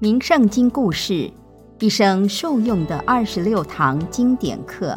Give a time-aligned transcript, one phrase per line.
[0.00, 1.28] 名圣经故事，
[1.80, 4.96] 一生受用的二十六堂经典课。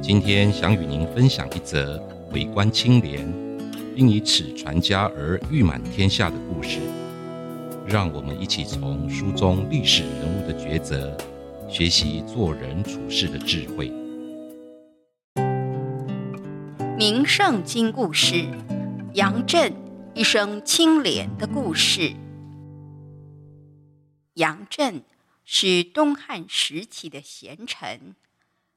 [0.00, 2.02] 今天想与您分享一则
[2.32, 3.47] 为官清廉，
[3.98, 6.78] 并以此传家而誉满天下的故事。
[7.84, 11.18] 让我们一起从书中历史人物的抉择，
[11.68, 13.92] 学习做人处事的智慧。
[16.96, 18.44] 名圣经故事：
[19.14, 19.74] 杨震
[20.14, 22.12] 一生清廉的故事。
[24.34, 25.02] 杨震
[25.44, 28.14] 是东汉时期的贤臣，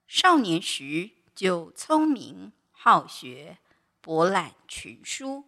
[0.07, 1.11] 少年时。
[1.33, 3.57] 就聪明好学，
[4.01, 5.45] 博览群书。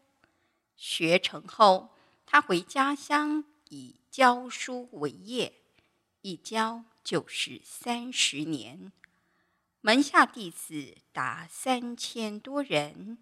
[0.76, 1.90] 学成后，
[2.26, 5.54] 他回家乡以教书为业，
[6.22, 8.92] 一教就是三十年，
[9.82, 13.18] 门下弟子达三千多人。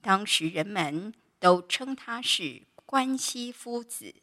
[0.00, 4.14] 当时人们都称他是关西夫子。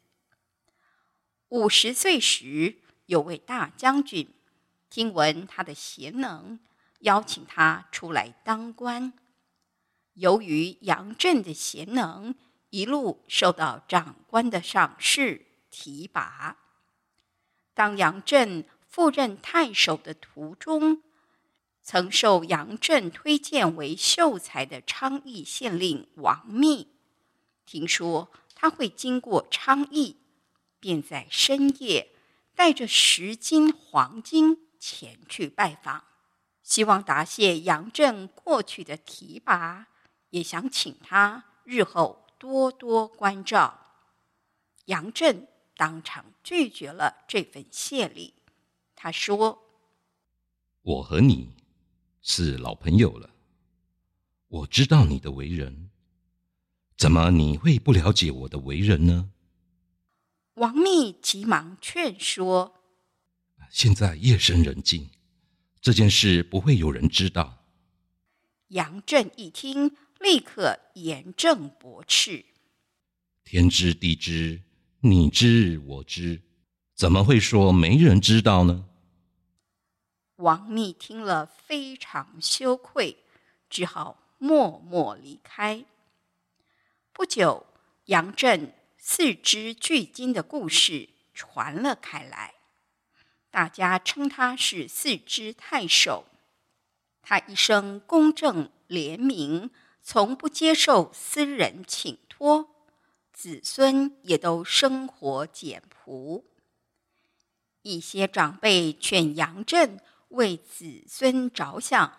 [1.49, 4.33] 五十岁时，有位大将军
[4.89, 6.59] 听闻他的贤能。
[6.99, 9.11] 邀请他出来当官。
[10.21, 12.35] 由于杨震的贤能，
[12.69, 16.57] 一路受到长官的赏识提拔。
[17.73, 21.01] 当杨震赴任太守的途中，
[21.81, 26.89] 曾受杨震推荐为秀才的昌邑县令王密，
[27.65, 30.17] 听说他会经过昌邑，
[30.79, 32.11] 便在深夜
[32.53, 36.03] 带着十斤黄金前去拜访。
[36.61, 39.87] 希望答谢杨震过去的提拔，
[40.31, 43.79] 也想请他日后多多关照。
[44.85, 48.33] 杨震当场拒绝了这份谢礼。
[48.95, 49.61] 他说
[50.81, 51.55] ：“我和你
[52.21, 53.29] 是老朋友了，
[54.47, 55.89] 我知道你的为人，
[56.97, 59.31] 怎么你会不了解我的为人呢？”
[60.55, 62.75] 王密急忙劝说
[63.71, 65.09] ：“现在夜深人静。”
[65.81, 67.63] 这件事不会有人知道。
[68.67, 72.45] 杨震一听，立刻严正驳斥
[73.43, 74.61] ：“天知地知，
[74.99, 76.41] 你知我知，
[76.93, 78.85] 怎么会说没人知道呢？”
[80.37, 83.17] 王密听了非常羞愧，
[83.67, 85.85] 只好默默离开。
[87.11, 87.65] 不久，
[88.05, 92.53] 杨震四肢巨鲸的故事传了开来。
[93.49, 96.25] 大家称他是四肢太守，
[97.21, 99.69] 他一生公正廉明，
[100.03, 102.69] 从不接受私人请托，
[103.31, 106.45] 子孙也都生活简朴。
[107.83, 112.17] 一些长辈劝杨震为子孙着想，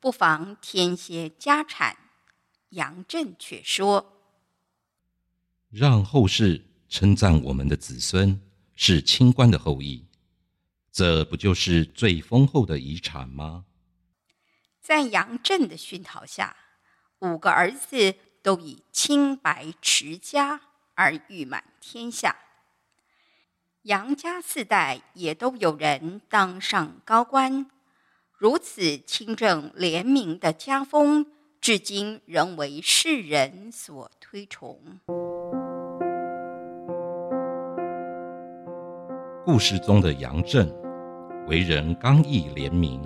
[0.00, 1.96] 不妨添些家产。
[2.70, 4.22] 杨震却说
[5.68, 8.40] ：“让后世称赞我们的子孙
[8.74, 10.06] 是清官的后裔。”
[10.90, 13.64] 这不就是最丰厚的遗产吗？
[14.80, 16.56] 在杨震的熏陶下，
[17.22, 20.60] 五个儿子都以清白持家
[20.96, 22.34] 而誉满天下。
[23.82, 27.66] 杨家四代也都有人当上高官，
[28.36, 31.26] 如此清正廉明的家风，
[31.60, 34.80] 至今仍为世人所推崇。
[39.44, 40.68] 故事中的杨震。
[41.48, 43.02] 为人刚毅廉明，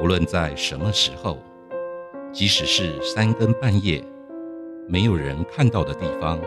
[0.00, 1.36] 无论在什么时候，
[2.32, 4.02] 即使是三更半夜，
[4.88, 6.40] 没有人看到的地方，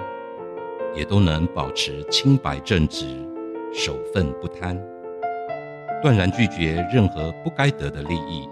[0.96, 3.06] 也都能保持清白正直、
[3.72, 4.81] 守份不贪，
[6.01, 8.50] 断然拒绝任何不该得的利益，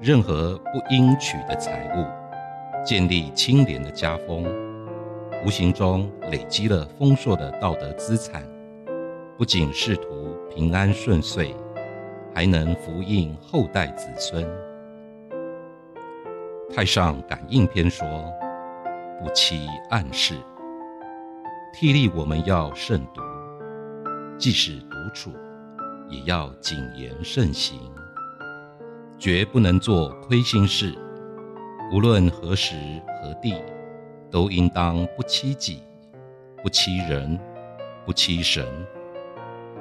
[0.00, 4.44] 任何不应取的财物，建立清廉的家风，
[5.46, 8.42] 无形中累积了丰硕的道德资产，
[9.38, 10.36] 不仅仕途。
[10.54, 11.54] 平安顺遂，
[12.34, 14.44] 还能福荫后代子孙。
[16.74, 18.06] 太上感应篇说
[19.18, 20.34] ：“不欺暗室，
[21.72, 23.22] 替力我们要慎独，
[24.36, 25.32] 即使独处，
[26.10, 27.80] 也要谨言慎行，
[29.18, 30.94] 绝不能做亏心事。
[31.90, 32.74] 无论何时
[33.22, 33.54] 何地，
[34.30, 35.82] 都应当不欺己，
[36.62, 37.38] 不欺人，
[38.04, 38.64] 不欺神。”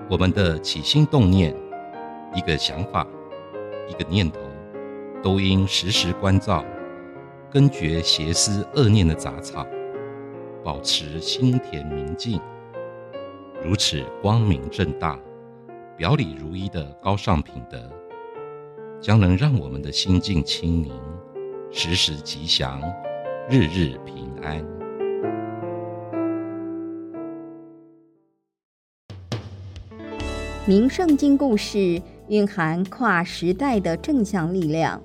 [0.09, 1.53] 我们的起心动念，
[2.33, 3.05] 一个想法，
[3.89, 4.39] 一个念头，
[5.21, 6.63] 都应时时关照，
[7.49, 9.65] 根绝邪思恶念的杂草，
[10.63, 12.39] 保持心田明净。
[13.63, 15.17] 如此光明正大、
[15.95, 17.89] 表里如一的高尚品德，
[18.99, 20.91] 将能让我们的心境清宁，
[21.71, 22.81] 时时吉祥，
[23.49, 24.61] 日日平安。
[30.65, 35.01] 名圣经故事蕴含跨时代的正向力量，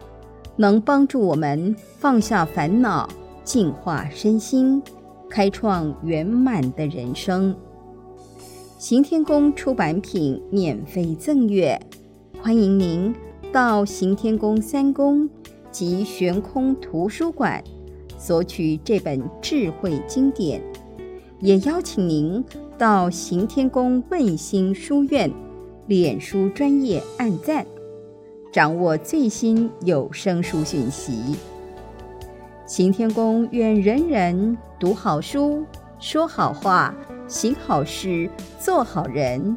[0.56, 3.08] 能帮助我们放下烦恼，
[3.42, 4.82] 净化身心，
[5.28, 7.54] 开创圆满的人生。
[8.78, 11.80] 行天宫出版品免费赠阅，
[12.40, 13.14] 欢迎您
[13.52, 15.28] 到行天宫三宫
[15.70, 17.62] 及悬空图书馆
[18.18, 20.60] 索取这本智慧经典，
[21.40, 22.44] 也邀请您
[22.76, 25.30] 到行天宫问心书院
[25.86, 27.64] 脸书专业按赞，
[28.52, 31.34] 掌握最新有声书讯息。
[32.66, 35.64] 行天宫愿人人读好书，
[35.98, 36.94] 说好话。
[37.26, 38.28] 行好事，
[38.60, 39.56] 做好人，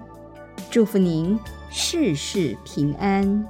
[0.71, 1.37] 祝福您
[1.69, 3.45] 事事平安。